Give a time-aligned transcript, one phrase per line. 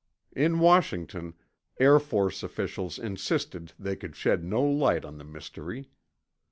[0.35, 1.35] In Washington,
[1.79, 5.91] Air Force officials insisted they could shed no light on the mystery.